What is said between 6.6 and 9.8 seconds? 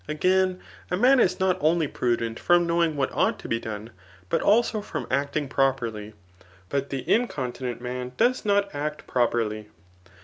but the incontinent man does not act properly.